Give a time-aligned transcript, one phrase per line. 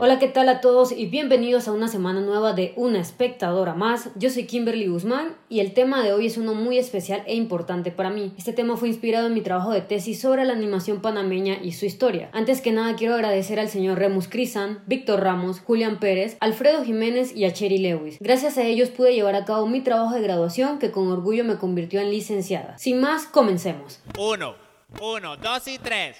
[0.00, 4.10] Hola, ¿qué tal a todos y bienvenidos a una semana nueva de Una espectadora más?
[4.14, 7.90] Yo soy Kimberly Guzmán y el tema de hoy es uno muy especial e importante
[7.90, 8.32] para mí.
[8.38, 11.84] Este tema fue inspirado en mi trabajo de tesis sobre la animación panameña y su
[11.84, 12.30] historia.
[12.32, 17.34] Antes que nada quiero agradecer al señor Remus Crisan, Víctor Ramos, Julián Pérez, Alfredo Jiménez
[17.34, 18.18] y a Cherry Lewis.
[18.20, 21.58] Gracias a ellos pude llevar a cabo mi trabajo de graduación que con orgullo me
[21.58, 22.78] convirtió en licenciada.
[22.78, 24.00] Sin más, comencemos.
[24.16, 24.54] Uno,
[25.00, 26.18] uno, dos y tres.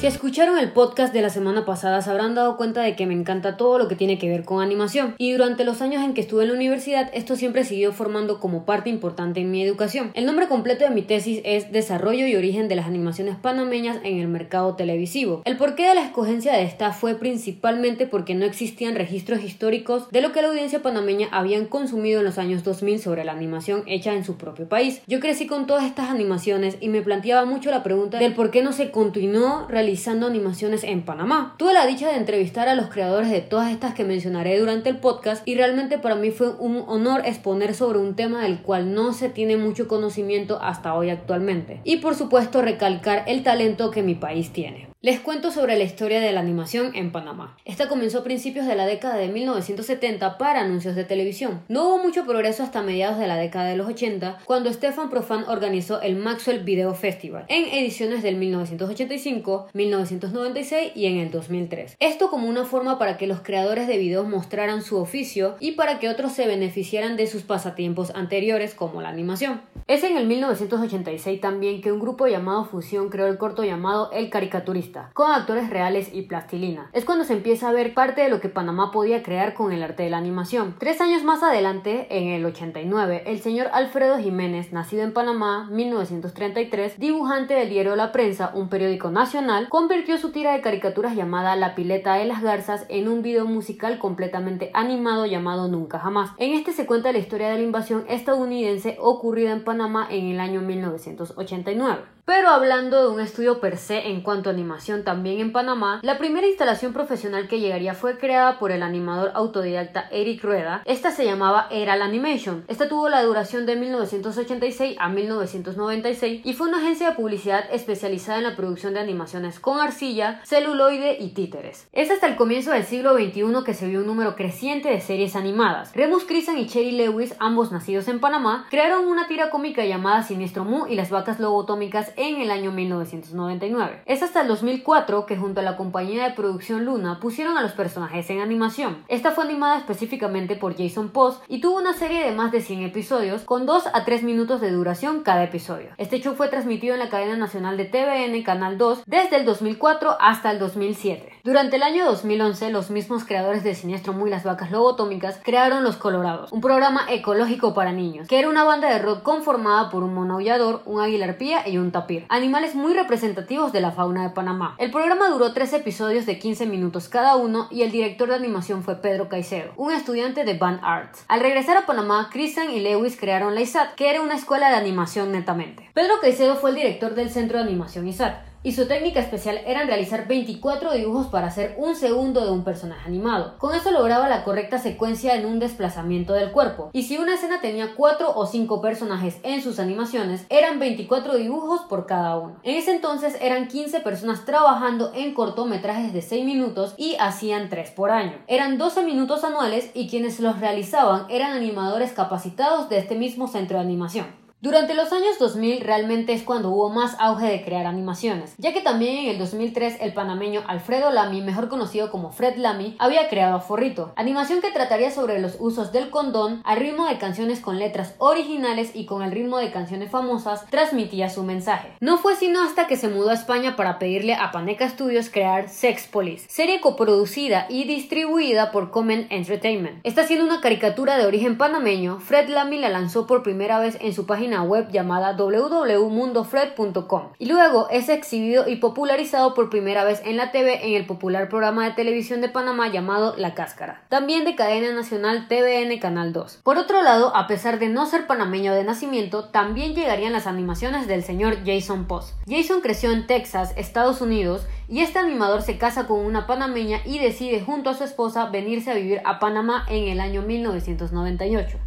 [0.00, 3.12] Si escucharon el podcast de la semana pasada se habrán dado cuenta de que me
[3.12, 6.22] encanta todo lo que tiene que ver con animación y durante los años en que
[6.22, 10.10] estuve en la universidad esto siempre siguió formando como parte importante en mi educación.
[10.14, 14.18] El nombre completo de mi tesis es Desarrollo y origen de las animaciones panameñas en
[14.18, 15.42] el mercado televisivo.
[15.44, 20.22] El porqué de la escogencia de esta fue principalmente porque no existían registros históricos de
[20.22, 24.14] lo que la audiencia panameña habían consumido en los años 2000 sobre la animación hecha
[24.14, 25.02] en su propio país.
[25.06, 28.62] Yo crecí con todas estas animaciones y me planteaba mucho la pregunta del por qué
[28.62, 31.56] no se continuó realizando realizando animaciones en Panamá.
[31.58, 34.98] Tuve la dicha de entrevistar a los creadores de todas estas que mencionaré durante el
[34.98, 39.12] podcast y realmente para mí fue un honor exponer sobre un tema del cual no
[39.12, 41.80] se tiene mucho conocimiento hasta hoy actualmente.
[41.82, 44.90] Y por supuesto recalcar el talento que mi país tiene.
[45.02, 47.56] Les cuento sobre la historia de la animación en Panamá.
[47.64, 51.62] Esta comenzó a principios de la década de 1970 para anuncios de televisión.
[51.68, 55.44] No hubo mucho progreso hasta mediados de la década de los 80, cuando Stefan Profan
[55.48, 61.96] organizó el Maxwell Video Festival, en ediciones del 1985, 1996 y en el 2003.
[61.98, 65.98] Esto como una forma para que los creadores de videos mostraran su oficio y para
[65.98, 69.62] que otros se beneficiaran de sus pasatiempos anteriores como la animación.
[69.86, 74.28] Es en el 1986 también que un grupo llamado Fusión creó el corto llamado El
[74.28, 76.90] Caricaturista con actores reales y plastilina.
[76.92, 79.82] Es cuando se empieza a ver parte de lo que Panamá podía crear con el
[79.82, 80.74] arte de la animación.
[80.78, 86.98] Tres años más adelante, en el 89, el señor Alfredo Jiménez, nacido en Panamá, 1933,
[86.98, 91.74] dibujante del diario La Prensa, un periódico nacional, convirtió su tira de caricaturas llamada La
[91.74, 96.30] Pileta de las Garzas en un video musical completamente animado llamado Nunca Jamás.
[96.38, 100.40] En este se cuenta la historia de la invasión estadounidense ocurrida en Panamá en el
[100.40, 102.00] año 1989.
[102.24, 106.16] Pero hablando de un estudio per se en cuanto a animación también en Panamá, la
[106.16, 110.82] primera instalación profesional que llegaría fue creada por el animador autodidacta Eric Rueda.
[110.86, 112.64] Esta se llamaba Eral Animation.
[112.66, 118.38] Esta tuvo la duración de 1986 a 1996 y fue una agencia de publicidad especializada
[118.38, 121.86] en la producción de animaciones con arcilla, celuloide y títeres.
[121.92, 125.36] Es hasta el comienzo del siglo XXI que se vio un número creciente de series
[125.36, 125.92] animadas.
[125.94, 130.64] Remus Crisan y Cherry Lewis, ambos nacidos en Panamá, crearon una tira cómica llamada Siniestro
[130.64, 134.02] Mu y las vacas lobotómicas en el año 1999.
[134.06, 137.72] Es hasta el 2004 que junto a la compañía de producción Luna pusieron a los
[137.72, 139.02] personajes en animación.
[139.08, 142.82] Esta fue animada específicamente por Jason Post y tuvo una serie de más de 100
[142.82, 145.88] episodios con 2 a 3 minutos de duración cada episodio.
[145.98, 150.16] Este show fue transmitido en la cadena nacional de TVN Canal 2 desde el 2004
[150.20, 151.32] hasta el 2007.
[151.42, 155.96] Durante el año 2011, los mismos creadores de Siniestro Muy las Vacas Lobotómicas crearon Los
[155.96, 160.14] Colorados, un programa ecológico para niños, que era una banda de rock conformada por un
[160.14, 160.38] mono
[160.84, 164.59] un águila arpía y un tapir animales muy representativos de la fauna de Panamá.
[164.78, 168.82] El programa duró tres episodios de 15 minutos cada uno y el director de animación
[168.82, 171.24] fue Pedro Caicedo, un estudiante de Band Arts.
[171.28, 174.76] Al regresar a Panamá, Christian y Lewis crearon la ISAT, que era una escuela de
[174.76, 175.88] animación netamente.
[175.94, 179.84] Pedro Caicedo fue el director del Centro de Animación ISAT y su técnica especial era
[179.84, 183.54] realizar 24 dibujos para hacer un segundo de un personaje animado.
[183.58, 186.90] Con eso lograba la correcta secuencia en un desplazamiento del cuerpo.
[186.92, 191.82] Y si una escena tenía 4 o 5 personajes en sus animaciones, eran 24 dibujos
[191.82, 192.56] por cada uno.
[192.62, 197.90] En ese entonces eran 15 personas trabajando en cortometrajes de 6 minutos y hacían 3
[197.92, 198.38] por año.
[198.46, 203.78] Eran 12 minutos anuales y quienes los realizaban eran animadores capacitados de este mismo centro
[203.78, 204.39] de animación.
[204.62, 208.82] Durante los años 2000 realmente es cuando hubo más auge de crear animaciones, ya que
[208.82, 213.56] también en el 2003 el panameño Alfredo Lamy, mejor conocido como Fred Lamy, había creado
[213.56, 217.78] a Forrito, animación que trataría sobre los usos del condón al ritmo de canciones con
[217.78, 221.92] letras originales y con el ritmo de canciones famosas transmitía su mensaje.
[222.00, 225.70] No fue sino hasta que se mudó a España para pedirle a Paneca Studios crear
[225.70, 230.00] Sex Police, serie coproducida y distribuida por Common Entertainment.
[230.04, 234.12] Está siendo una caricatura de origen panameño, Fred Lamy la lanzó por primera vez en
[234.12, 240.36] su página web llamada www.mundofred.com y luego es exhibido y popularizado por primera vez en
[240.36, 244.56] la TV en el popular programa de televisión de Panamá llamado La Cáscara, también de
[244.56, 246.60] cadena nacional TVN Canal 2.
[246.64, 251.06] Por otro lado, a pesar de no ser panameño de nacimiento, también llegarían las animaciones
[251.06, 252.34] del señor Jason Post.
[252.48, 257.20] Jason creció en Texas, Estados Unidos, y este animador se casa con una panameña y
[257.20, 261.78] decide junto a su esposa venirse a vivir a Panamá en el año 1998.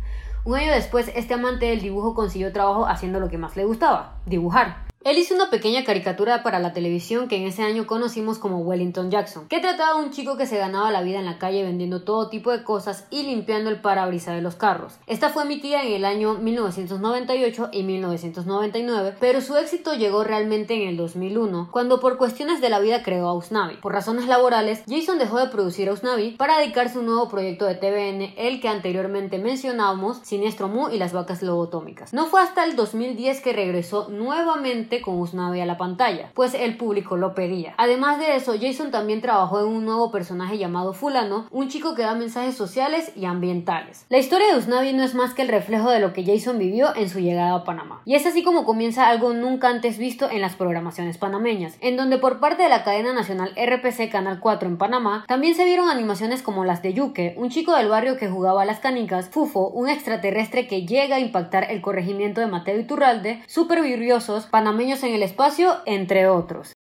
[0.46, 4.16] Un año después, este amante del dibujo consiguió trabajo haciendo lo que más le gustaba,
[4.26, 4.76] dibujar.
[5.04, 9.12] Él hizo una pequeña caricatura para la televisión que en ese año conocimos como Wellington
[9.12, 12.04] Jackson, que trataba de un chico que se ganaba la vida en la calle vendiendo
[12.04, 14.94] todo tipo de cosas y limpiando el parabrisas de los carros.
[15.06, 20.88] Esta fue emitida en el año 1998 y 1999, pero su éxito llegó realmente en
[20.88, 23.76] el 2001, cuando por cuestiones de la vida creó a Usnavi.
[23.82, 27.66] Por razones laborales, Jason dejó de producir a Usnavi para dedicarse a un nuevo proyecto
[27.66, 32.14] de TVN, el que anteriormente mencionábamos, Siniestro Mu y las vacas lobotómicas.
[32.14, 36.78] No fue hasta el 2010 que regresó nuevamente con Usnavi a la pantalla, pues el
[36.78, 37.74] público lo pedía.
[37.78, 42.04] Además de eso, Jason también trabajó en un nuevo personaje llamado Fulano, un chico que
[42.04, 44.06] da mensajes sociales y ambientales.
[44.10, 46.96] La historia de Usnavi no es más que el reflejo de lo que Jason vivió
[46.96, 48.02] en su llegada a Panamá.
[48.06, 52.18] Y es así como comienza algo nunca antes visto en las programaciones panameñas, en donde
[52.18, 56.42] por parte de la cadena nacional RPC Canal 4 en Panamá, también se vieron animaciones
[56.42, 59.90] como las de Yuke, un chico del barrio que jugaba a las canicas, Fufo, un
[59.90, 64.48] extraterrestre que llega a impactar el corregimiento de Mateo Iturralde, super virriosos,
[64.84, 66.74] panameños en el espacio, entre otros.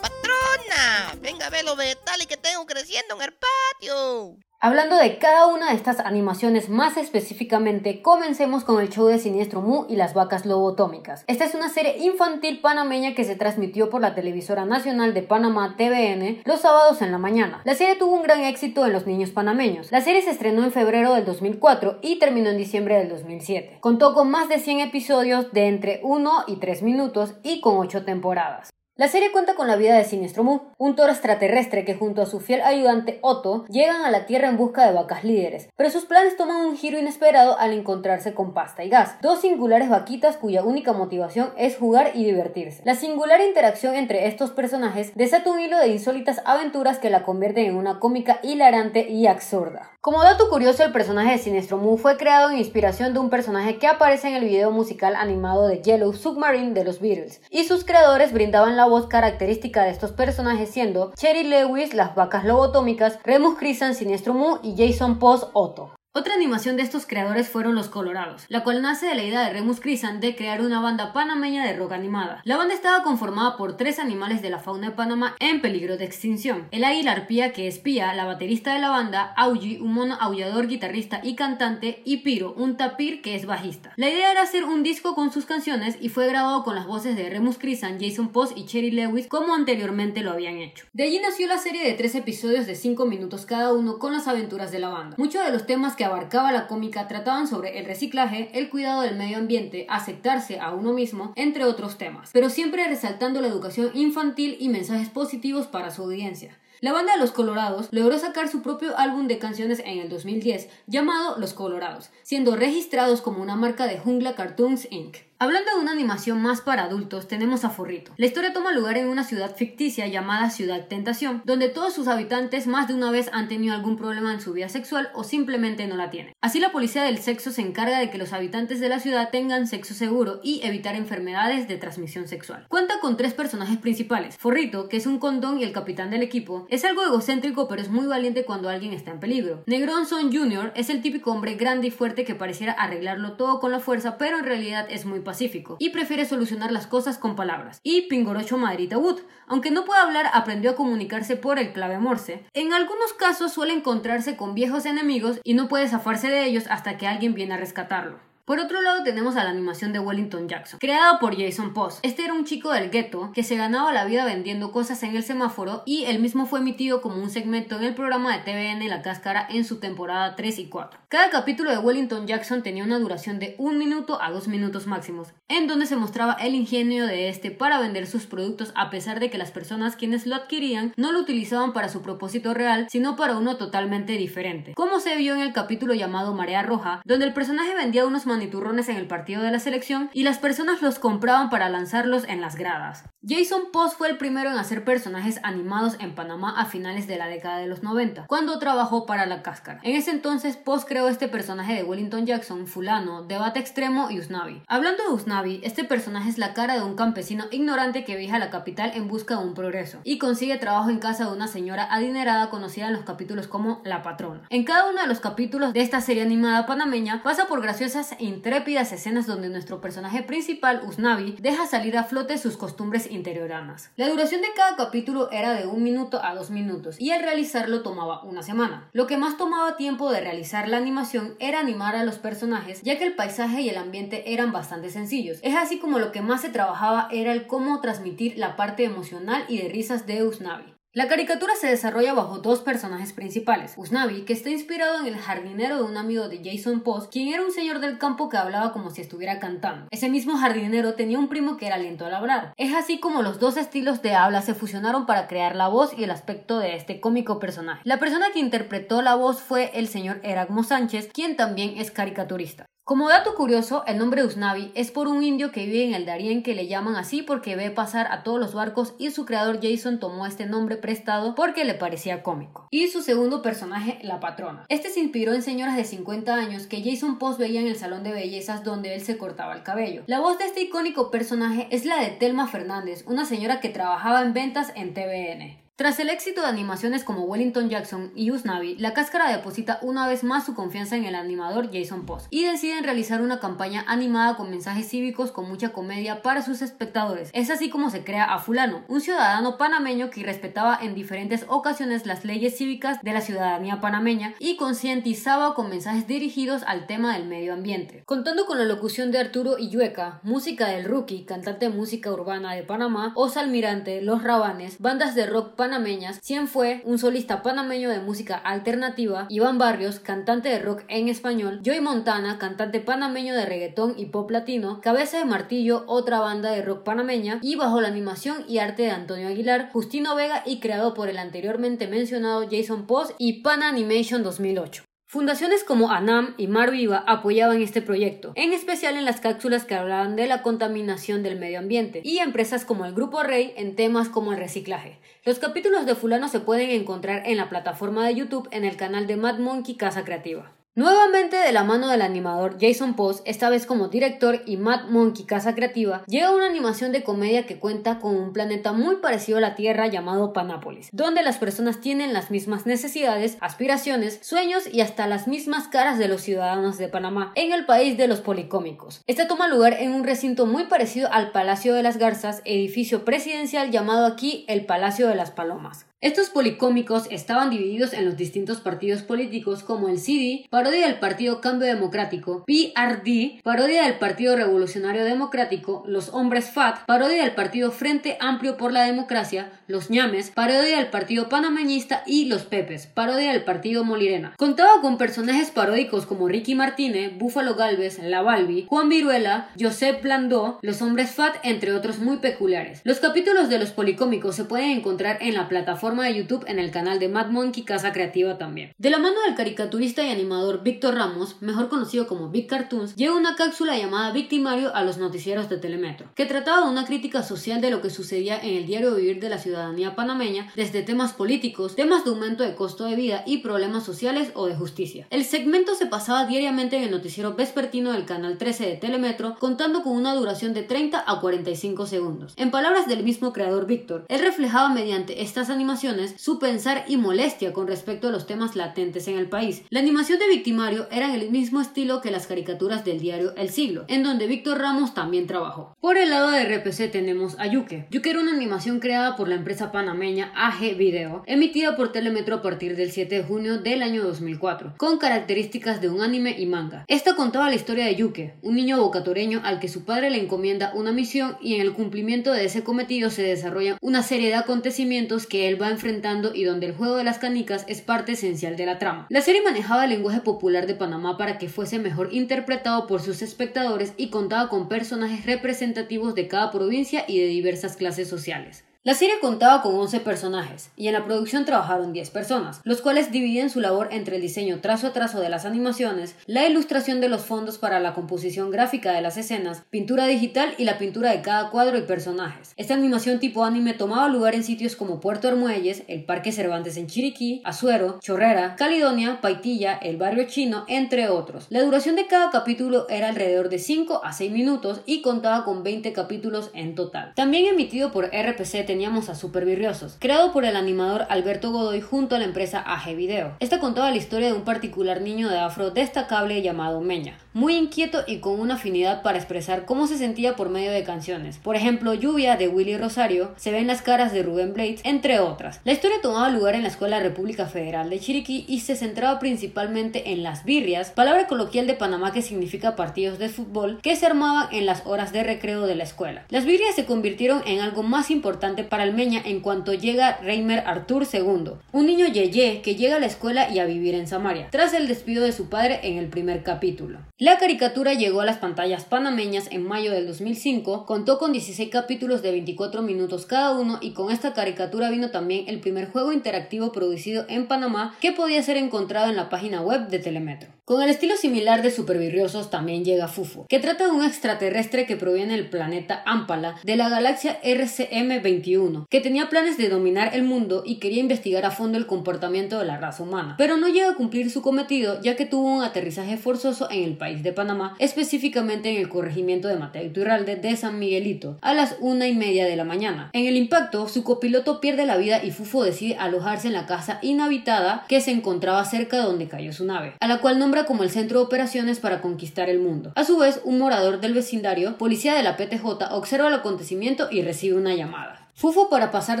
[0.00, 1.14] ¡Patrona!
[1.20, 4.51] Venga a ver los vegetales que tengo creciendo en el patio.
[4.64, 9.60] Hablando de cada una de estas animaciones más específicamente, comencemos con el show de Siniestro
[9.60, 11.24] Mu y las vacas lobotómicas.
[11.26, 15.74] Esta es una serie infantil panameña que se transmitió por la televisora nacional de Panamá
[15.76, 17.60] TVN los sábados en la mañana.
[17.64, 19.90] La serie tuvo un gran éxito en los niños panameños.
[19.90, 23.78] La serie se estrenó en febrero del 2004 y terminó en diciembre del 2007.
[23.80, 28.04] Contó con más de 100 episodios de entre 1 y 3 minutos y con 8
[28.04, 28.72] temporadas.
[28.94, 32.26] La serie cuenta con la vida de Siniestro Mu, un toro extraterrestre que junto a
[32.26, 36.04] su fiel ayudante Otto llegan a la Tierra en busca de vacas líderes, pero sus
[36.04, 40.62] planes toman un giro inesperado al encontrarse con pasta y gas, dos singulares vaquitas cuya
[40.62, 42.82] única motivación es jugar y divertirse.
[42.84, 47.64] La singular interacción entre estos personajes desata un hilo de insólitas aventuras que la convierten
[47.64, 49.91] en una cómica hilarante y absurda.
[50.04, 53.78] Como dato curioso, el personaje de Siniestro Mu fue creado en inspiración de un personaje
[53.78, 57.84] que aparece en el video musical animado de Yellow Submarine de los Beatles, y sus
[57.84, 63.56] creadores brindaban la voz característica de estos personajes siendo Cherry Lewis, las vacas lobotómicas, Remus
[63.56, 65.92] Crisan, Siniestro Mu y Jason Post Otto.
[66.14, 69.52] Otra animación de estos creadores fueron Los Colorados, la cual nace de la idea de
[69.54, 72.42] Remus Crisan de crear una banda panameña de rock animada.
[72.44, 76.04] La banda estaba conformada por tres animales de la fauna de Panamá en peligro de
[76.04, 76.68] extinción.
[76.70, 80.66] El águila arpía, que es Pía, la baterista de la banda, Auji, un mono aullador,
[80.66, 83.94] guitarrista y cantante, y Piro, un tapir que es bajista.
[83.96, 87.16] La idea era hacer un disco con sus canciones y fue grabado con las voces
[87.16, 90.84] de Remus Crisan, Jason Post y Cherry Lewis como anteriormente lo habían hecho.
[90.92, 94.28] De allí nació la serie de tres episodios de 5 minutos cada uno con las
[94.28, 95.16] aventuras de la banda.
[95.16, 99.16] Muchos de los temas que abarcaba la cómica trataban sobre el reciclaje, el cuidado del
[99.16, 104.56] medio ambiente, aceptarse a uno mismo, entre otros temas, pero siempre resaltando la educación infantil
[104.60, 106.58] y mensajes positivos para su audiencia.
[106.82, 110.68] La banda de Los Colorados logró sacar su propio álbum de canciones en el 2010
[110.88, 115.18] llamado Los Colorados, siendo registrados como una marca de Jungla Cartoons Inc.
[115.42, 118.12] Hablando de una animación más para adultos, tenemos a Forrito.
[118.16, 122.68] La historia toma lugar en una ciudad ficticia llamada Ciudad Tentación, donde todos sus habitantes
[122.68, 125.96] más de una vez han tenido algún problema en su vida sexual o simplemente no
[125.96, 126.32] la tienen.
[126.40, 129.66] Así la policía del sexo se encarga de que los habitantes de la ciudad tengan
[129.66, 132.66] sexo seguro y evitar enfermedades de transmisión sexual.
[132.68, 134.36] Cuenta con tres personajes principales.
[134.38, 137.90] Forrito, que es un condón y el capitán del equipo, es algo egocéntrico pero es
[137.90, 139.64] muy valiente cuando alguien está en peligro.
[139.66, 140.70] Negronson Jr.
[140.76, 144.38] es el típico hombre grande y fuerte que pareciera arreglarlo todo con la fuerza, pero
[144.38, 147.80] en realidad es muy pacífico y prefiere solucionar las cosas con palabras.
[147.82, 152.44] Y Pingorocho Madrita Wood, aunque no puede hablar, aprendió a comunicarse por el clave Morse.
[152.52, 156.98] En algunos casos suele encontrarse con viejos enemigos y no puede zafarse de ellos hasta
[156.98, 158.31] que alguien viene a rescatarlo.
[158.44, 162.00] Por otro lado tenemos a la animación de Wellington Jackson, creada por Jason Post.
[162.02, 165.22] Este era un chico del gueto que se ganaba la vida vendiendo cosas en el
[165.22, 169.00] semáforo y el mismo fue emitido como un segmento en el programa de TVN La
[169.00, 170.98] Cáscara en su temporada 3 y 4.
[171.06, 175.28] Cada capítulo de Wellington Jackson tenía una duración de un minuto a dos minutos máximos,
[175.46, 179.30] en donde se mostraba el ingenio de este para vender sus productos a pesar de
[179.30, 183.36] que las personas quienes lo adquirían no lo utilizaban para su propósito real, sino para
[183.36, 184.74] uno totalmente diferente.
[184.74, 188.88] Como se vio en el capítulo llamado Marea Roja, donde el personaje vendía unos maniturrones
[188.88, 192.56] en el partido de la selección y las personas los compraban para lanzarlos en las
[192.56, 193.04] gradas.
[193.24, 197.28] Jason Post fue el primero en hacer personajes animados en Panamá a finales de la
[197.28, 199.78] década de los 90, cuando trabajó para La Cáscara.
[199.84, 204.62] En ese entonces, Post creó este personaje de Wellington Jackson, Fulano, Debate Extremo y Usnavi.
[204.66, 208.40] Hablando de Usnavi, este personaje es la cara de un campesino ignorante que viaja a
[208.40, 211.86] la capital en busca de un progreso y consigue trabajo en casa de una señora
[211.90, 214.42] adinerada conocida en los capítulos como La Patrona.
[214.50, 218.92] En cada uno de los capítulos de esta serie animada panameña pasa por graciosas intrépidas
[218.92, 223.90] escenas donde nuestro personaje principal, Usnavi, deja salir a flote sus costumbres interioranas.
[223.96, 227.82] La duración de cada capítulo era de un minuto a dos minutos y el realizarlo
[227.82, 228.88] tomaba una semana.
[228.92, 232.98] Lo que más tomaba tiempo de realizar la animación era animar a los personajes, ya
[232.98, 235.38] que el paisaje y el ambiente eran bastante sencillos.
[235.42, 239.44] Es así como lo que más se trabajaba era el cómo transmitir la parte emocional
[239.48, 240.71] y de risas de Usnavi.
[240.94, 245.78] La caricatura se desarrolla bajo dos personajes principales, Usnavi, que está inspirado en el jardinero
[245.78, 248.90] de un amigo de Jason Post, quien era un señor del campo que hablaba como
[248.90, 249.86] si estuviera cantando.
[249.90, 252.52] Ese mismo jardinero tenía un primo que era lento al hablar.
[252.58, 256.04] Es así como los dos estilos de habla se fusionaron para crear la voz y
[256.04, 257.80] el aspecto de este cómico personaje.
[257.84, 262.66] La persona que interpretó la voz fue el señor Erasmo Sánchez, quien también es caricaturista.
[262.84, 266.42] Como dato curioso, el nombre Usnavi es por un indio que vive en el Darién
[266.42, 270.00] que le llaman así porque ve pasar a todos los barcos y su creador Jason
[270.00, 272.66] tomó este nombre prestado porque le parecía cómico.
[272.72, 274.66] Y su segundo personaje, la patrona.
[274.68, 278.02] Este se inspiró en señoras de 50 años que Jason Post veía en el salón
[278.02, 280.02] de bellezas donde él se cortaba el cabello.
[280.08, 284.22] La voz de este icónico personaje es la de Telma Fernández, una señora que trabajaba
[284.22, 285.61] en ventas en TVN.
[285.82, 290.22] Tras el éxito de animaciones como Wellington Jackson y Usnavi, la cáscara deposita una vez
[290.22, 294.48] más su confianza en el animador Jason Post y deciden realizar una campaña animada con
[294.48, 297.30] mensajes cívicos con mucha comedia para sus espectadores.
[297.32, 302.06] Es así como se crea a Fulano, un ciudadano panameño que respetaba en diferentes ocasiones
[302.06, 307.26] las leyes cívicas de la ciudadanía panameña y concientizaba con mensajes dirigidos al tema del
[307.26, 308.04] medio ambiente.
[308.06, 312.62] Contando con la locución de Arturo Illueca, música del Rookie, cantante de música urbana de
[312.62, 317.98] Panamá, Osa Almirante, Los Rabanes, bandas de rock panameñas, Cien fue un solista panameño de
[317.98, 323.94] música alternativa, Iván Barrios, cantante de rock en español, Joy Montana, cantante panameño de reggaetón
[323.96, 328.44] y pop latino, Cabeza de Martillo, otra banda de rock panameña, y bajo la animación
[328.46, 333.12] y arte de Antonio Aguilar, Justino Vega y creado por el anteriormente mencionado Jason Post
[333.16, 334.91] y Pan Animation 2008.
[335.12, 339.74] Fundaciones como ANAM y Mar Viva apoyaban este proyecto, en especial en las cápsulas que
[339.74, 344.08] hablaban de la contaminación del medio ambiente, y empresas como el Grupo Rey en temas
[344.08, 344.96] como el reciclaje.
[345.26, 349.06] Los capítulos de Fulano se pueden encontrar en la plataforma de YouTube en el canal
[349.06, 350.50] de Mad Monkey Casa Creativa.
[350.74, 355.26] Nuevamente de la mano del animador Jason Post, esta vez como director y Mad Monkey
[355.26, 359.42] Casa Creativa, llega una animación de comedia que cuenta con un planeta muy parecido a
[359.42, 365.06] la Tierra llamado Panápolis, donde las personas tienen las mismas necesidades, aspiraciones, sueños y hasta
[365.06, 369.02] las mismas caras de los ciudadanos de Panamá, en el país de los policómicos.
[369.06, 373.70] Esta toma lugar en un recinto muy parecido al Palacio de las Garzas, edificio presidencial
[373.72, 375.84] llamado aquí el Palacio de las Palomas.
[376.02, 381.40] Estos policómicos estaban divididos en los distintos partidos políticos como el CD, parodia del Partido
[381.40, 388.16] Cambio Democrático, PRD, parodia del Partido Revolucionario Democrático, Los Hombres FAT, parodia del Partido Frente
[388.18, 393.44] Amplio por la Democracia, Los Ñames, parodia del Partido Panameñista y Los Pepes, parodia del
[393.44, 394.34] Partido Molirena.
[394.36, 400.58] Contaba con personajes paródicos como Ricky Martínez, Búfalo Galvez, La Balbi, Juan Viruela, Josep Blandó,
[400.62, 402.80] Los Hombres FAT, entre otros muy peculiares.
[402.82, 406.70] Los capítulos de los policómicos se pueden encontrar en la plataforma de YouTube en el
[406.70, 408.72] canal de Mad Monkey Casa Creativa también.
[408.78, 413.14] De la mano del caricaturista y animador Víctor Ramos, mejor conocido como Big Cartoons, llega
[413.14, 417.60] una cápsula llamada Victimario a los noticieros de Telemetro, que trataba de una crítica social
[417.60, 421.76] de lo que sucedía en el diario vivir de la ciudadanía panameña, desde temas políticos,
[421.76, 425.06] temas de aumento de costo de vida y problemas sociales o de justicia.
[425.10, 429.82] El segmento se pasaba diariamente en el noticiero vespertino del canal 13 de Telemetro, contando
[429.82, 432.32] con una duración de 30 a 45 segundos.
[432.36, 435.81] En palabras del mismo creador Víctor, él reflejaba mediante estas animaciones
[436.16, 439.62] su pensar y molestia con respecto a los temas latentes en el país.
[439.70, 443.50] La animación de Victimario era en el mismo estilo que las caricaturas del diario El
[443.50, 445.76] Siglo, en donde Víctor Ramos también trabajó.
[445.80, 447.86] Por el lado de RPC tenemos a Yuke.
[447.90, 452.42] Yuke era una animación creada por la empresa panameña AG Video, emitida por Telemetro a
[452.42, 456.84] partir del 7 de junio del año 2004, con características de un anime y manga.
[456.86, 460.72] Esta contaba la historia de Yuke, un niño bocatoreño al que su padre le encomienda
[460.74, 465.26] una misión y en el cumplimiento de ese cometido se desarrollan una serie de acontecimientos
[465.26, 468.66] que él va enfrentando y donde el juego de las canicas es parte esencial de
[468.66, 469.06] la trama.
[469.10, 473.22] La serie manejaba el lenguaje popular de Panamá para que fuese mejor interpretado por sus
[473.22, 478.64] espectadores y contaba con personajes representativos de cada provincia y de diversas clases sociales.
[478.84, 483.12] La serie contaba con 11 personajes y en la producción trabajaron 10 personas, los cuales
[483.12, 487.08] dividían su labor entre el diseño trazo a trazo de las animaciones, la ilustración de
[487.08, 491.22] los fondos para la composición gráfica de las escenas, pintura digital y la pintura de
[491.22, 492.54] cada cuadro y personajes.
[492.56, 496.88] Esta animación tipo anime tomaba lugar en sitios como Puerto Armuelles, el Parque Cervantes en
[496.88, 501.46] Chiriquí, Azuero, Chorrera, Caledonia, Paitilla, el Barrio Chino, entre otros.
[501.50, 505.62] La duración de cada capítulo era alrededor de 5 a 6 minutos y contaba con
[505.62, 507.12] 20 capítulos en total.
[507.14, 512.16] También emitido por RPC teníamos a Super Virriosos, creado por el animador Alberto Godoy junto
[512.16, 513.36] a la empresa AG Video.
[513.38, 518.04] Esta contaba la historia de un particular niño de afro destacable llamado Meña, muy inquieto
[518.06, 521.38] y con una afinidad para expresar cómo se sentía por medio de canciones.
[521.38, 525.60] Por ejemplo, Lluvia de Willy Rosario, Se ven las caras de Rubén Blades, entre otras.
[525.64, 530.12] La historia tomaba lugar en la Escuela República Federal de Chiriquí y se centraba principalmente
[530.12, 534.48] en las birrias, palabra coloquial de Panamá que significa partidos de fútbol, que se armaban
[534.52, 536.24] en las horas de recreo de la escuela.
[536.28, 541.06] Las birrias se convirtieron en algo más importante para Almeña en cuanto llega Reimer Artur
[541.10, 544.74] II, un niño yeye que llega a la escuela y a vivir en Samaria, tras
[544.74, 547.00] el despido de su padre en el primer capítulo.
[547.24, 552.20] La caricatura llegó a las pantallas panameñas en mayo del 2005, contó con 16 capítulos
[552.20, 556.72] de 24 minutos cada uno y con esta caricatura vino también el primer juego interactivo
[556.72, 560.48] producido en Panamá que podía ser encontrado en la página web de Telemetro.
[560.64, 564.96] Con el estilo similar de Supervirriosos también llega Fufo, que trata de un extraterrestre que
[564.96, 570.64] proviene del planeta Ampala de la galaxia RCM-21, que tenía planes de dominar el mundo
[570.66, 573.94] y quería investigar a fondo el comportamiento de la raza humana, pero no llega a
[573.94, 578.70] cumplir su cometido ya que tuvo un aterrizaje forzoso en el país de Panamá, específicamente
[578.70, 582.56] en el corregimiento de Mateo Iturralde de San Miguelito, a las una y media de
[582.56, 583.10] la mañana.
[583.12, 586.98] En el impacto, su copiloto pierde la vida y Fufo decide alojarse en la casa
[587.02, 590.82] inhabitada que se encontraba cerca de donde cayó su nave, a la cual nombra como
[590.82, 592.92] el centro de operaciones para conquistar el mundo.
[592.94, 597.22] A su vez, un morador del vecindario, policía de la PTJ, observa el acontecimiento y
[597.22, 598.21] recibe una llamada.
[598.34, 599.20] Fufo, para pasar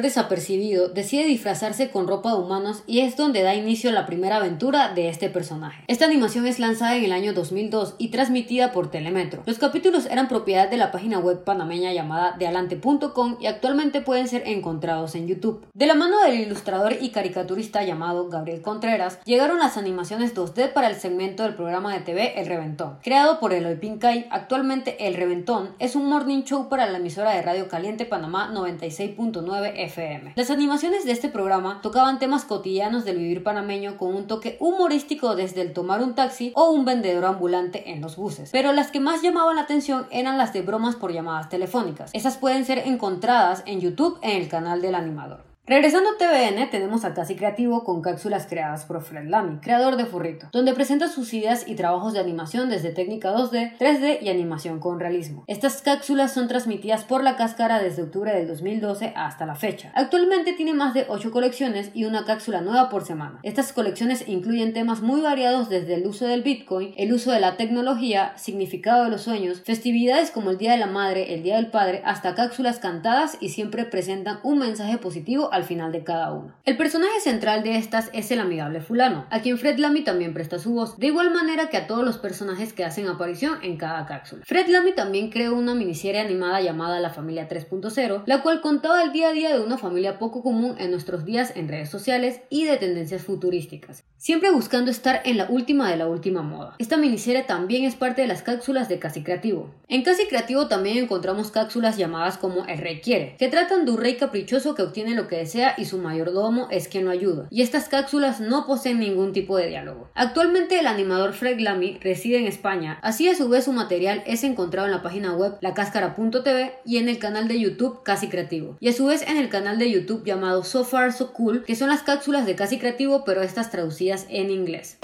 [0.00, 4.94] desapercibido, decide disfrazarse con ropa de humanos y es donde da inicio la primera aventura
[4.94, 5.84] de este personaje.
[5.86, 9.42] Esta animación es lanzada en el año 2002 y transmitida por Telemetro.
[9.46, 14.48] Los capítulos eran propiedad de la página web panameña llamada dealante.com y actualmente pueden ser
[14.48, 15.66] encontrados en YouTube.
[15.74, 20.88] De la mano del ilustrador y caricaturista llamado Gabriel Contreras, llegaron las animaciones 2D para
[20.88, 22.98] el segmento del programa de TV El Reventón.
[23.02, 27.42] Creado por Eloy Pincay, actualmente El Reventón es un morning show para la emisora de
[27.42, 30.32] Radio Caliente Panamá 96 FM.
[30.36, 35.36] Las animaciones de este programa tocaban temas cotidianos del vivir panameño con un toque humorístico
[35.36, 39.00] desde el tomar un taxi o un vendedor ambulante en los buses, pero las que
[39.00, 42.10] más llamaban la atención eran las de bromas por llamadas telefónicas.
[42.12, 45.51] Esas pueden ser encontradas en YouTube en el canal del animador.
[45.64, 50.06] Regresando a TVN, tenemos a Casi Creativo con cápsulas creadas por Fred Lamy, creador de
[50.06, 54.80] Furrito, donde presenta sus ideas y trabajos de animación desde técnica 2D, 3D y animación
[54.80, 55.44] con realismo.
[55.46, 59.92] Estas cápsulas son transmitidas por La Cáscara desde octubre del 2012 hasta la fecha.
[59.94, 63.38] Actualmente tiene más de 8 colecciones y una cápsula nueva por semana.
[63.44, 67.56] Estas colecciones incluyen temas muy variados desde el uso del Bitcoin, el uso de la
[67.56, 71.70] tecnología, significado de los sueños, festividades como el Día de la Madre, el Día del
[71.70, 76.54] Padre, hasta cápsulas cantadas y siempre presentan un mensaje positivo al final de cada uno.
[76.64, 80.58] El personaje central de estas es el amigable fulano, a quien Fred Lamy también presta
[80.58, 84.06] su voz, de igual manera que a todos los personajes que hacen aparición en cada
[84.06, 84.44] cápsula.
[84.46, 89.12] Fred Lamy también creó una miniserie animada llamada La Familia 3.0, la cual contaba el
[89.12, 92.64] día a día de una familia poco común en nuestros días en redes sociales y
[92.64, 96.76] de tendencias futurísticas, siempre buscando estar en la última de la última moda.
[96.78, 99.70] Esta miniserie también es parte de las cápsulas de Casi Creativo.
[99.88, 103.98] En Casi Creativo también encontramos cápsulas llamadas como El Rey Quiere, que tratan de un
[103.98, 105.36] rey caprichoso que obtiene lo que
[105.76, 107.48] y su mayordomo es quien lo ayuda.
[107.50, 110.08] Y estas cápsulas no poseen ningún tipo de diálogo.
[110.14, 114.44] Actualmente el animador Fred Lamy reside en España, así a su vez su material es
[114.44, 118.76] encontrado en la página web lacáscara.tv y en el canal de YouTube Casi Creativo.
[118.80, 121.76] Y a su vez en el canal de YouTube llamado So Far So Cool, que
[121.76, 124.98] son las cápsulas de Casi Creativo pero estas traducidas en inglés.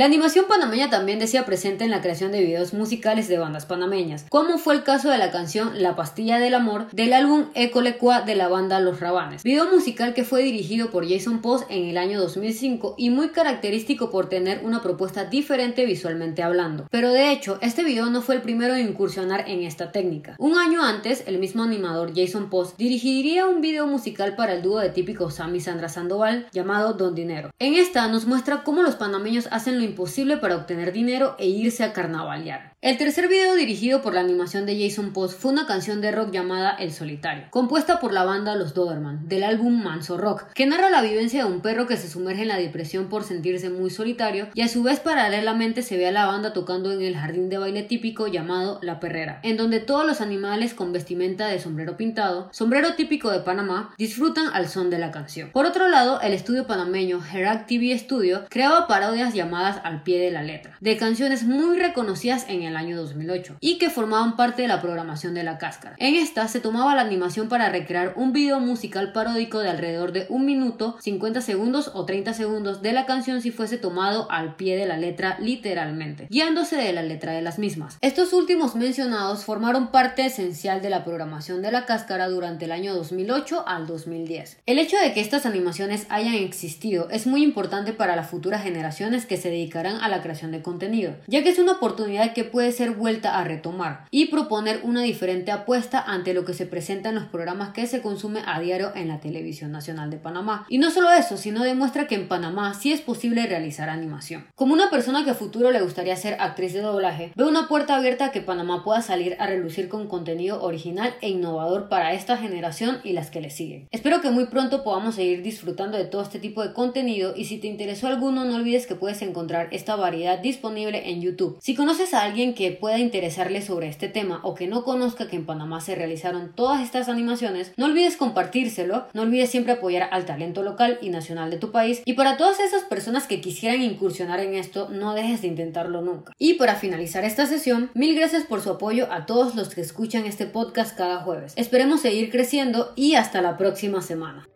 [0.00, 4.24] La animación panameña también decía presente en la creación de videos musicales de bandas panameñas,
[4.30, 8.34] como fue el caso de la canción La pastilla del amor del álbum Ecolecua de
[8.34, 12.18] la banda Los Rabanes, video musical que fue dirigido por Jason Post en el año
[12.18, 16.86] 2005 y muy característico por tener una propuesta diferente visualmente hablando.
[16.90, 20.34] Pero de hecho, este video no fue el primero en incursionar en esta técnica.
[20.38, 24.78] Un año antes, el mismo animador Jason Post dirigiría un video musical para el dúo
[24.78, 27.50] de típico Sammy y Sandra Sandoval llamado Don Dinero.
[27.58, 31.82] En esta nos muestra cómo los panameños hacen lo imposible para obtener dinero e irse
[31.84, 32.69] a carnavalear.
[32.82, 36.30] El tercer video dirigido por la animación de Jason Post fue una canción de rock
[36.30, 40.88] llamada El Solitario, compuesta por la banda Los Doberman, del álbum Manso Rock, que narra
[40.88, 44.48] la vivencia de un perro que se sumerge en la depresión por sentirse muy solitario
[44.54, 47.58] y a su vez paralelamente se ve a la banda tocando en el jardín de
[47.58, 52.48] baile típico llamado La Perrera, en donde todos los animales con vestimenta de sombrero pintado,
[52.50, 55.50] sombrero típico de Panamá, disfrutan al son de la canción.
[55.50, 60.30] Por otro lado, el estudio panameño Herac TV Studio creaba parodias llamadas al pie de
[60.30, 64.68] la letra, de canciones muy reconocidas en el año 2008 y que formaban parte de
[64.68, 65.96] la programación de la cáscara.
[65.98, 70.26] En esta se tomaba la animación para recrear un video musical paródico de alrededor de
[70.28, 74.76] un minuto, 50 segundos o 30 segundos de la canción si fuese tomado al pie
[74.76, 77.98] de la letra literalmente, guiándose de la letra de las mismas.
[78.00, 82.94] Estos últimos mencionados formaron parte esencial de la programación de la cáscara durante el año
[82.94, 84.58] 2008 al 2010.
[84.66, 89.26] El hecho de que estas animaciones hayan existido es muy importante para las futuras generaciones
[89.26, 92.59] que se dedicarán a la creación de contenido, ya que es una oportunidad que puede
[92.72, 97.14] ser vuelta a retomar y proponer una diferente apuesta ante lo que se presenta en
[97.16, 100.66] los programas que se consume a diario en la televisión nacional de Panamá.
[100.68, 104.46] Y no solo eso, sino demuestra que en Panamá sí es posible realizar animación.
[104.54, 107.96] Como una persona que a futuro le gustaría ser actriz de doblaje, veo una puerta
[107.96, 112.36] abierta a que Panamá pueda salir a relucir con contenido original e innovador para esta
[112.36, 113.88] generación y las que le siguen.
[113.90, 117.58] Espero que muy pronto podamos seguir disfrutando de todo este tipo de contenido y si
[117.58, 121.58] te interesó alguno no olvides que puedes encontrar esta variedad disponible en YouTube.
[121.60, 125.46] Si conoces a que pueda interesarle sobre este tema o que no conozca que en
[125.46, 130.62] Panamá se realizaron todas estas animaciones, no olvides compartírselo, no olvides siempre apoyar al talento
[130.62, 134.54] local y nacional de tu país y para todas esas personas que quisieran incursionar en
[134.54, 136.32] esto, no dejes de intentarlo nunca.
[136.38, 140.26] Y para finalizar esta sesión, mil gracias por su apoyo a todos los que escuchan
[140.26, 141.52] este podcast cada jueves.
[141.56, 144.46] Esperemos seguir creciendo y hasta la próxima semana.